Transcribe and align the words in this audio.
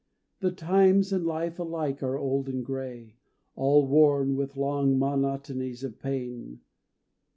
The 0.39 0.49
times 0.49 1.13
and 1.13 1.27
life 1.27 1.59
alike 1.59 2.01
are 2.01 2.17
old 2.17 2.49
and 2.49 2.65
grey, 2.65 3.17
All 3.55 3.85
worn 3.85 4.35
with 4.35 4.57
long 4.57 4.97
monotonies 4.97 5.83
of 5.83 5.99
pain. 5.99 6.61